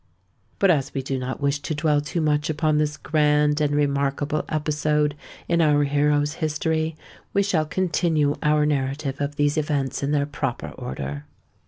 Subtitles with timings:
[0.57, 4.43] But as we do not wish to dwell too much upon this grand and remarkable
[4.49, 5.13] episode
[5.47, 6.95] in our hero's history,
[7.35, 11.25] we shall continue our narrative of these events in their proper order.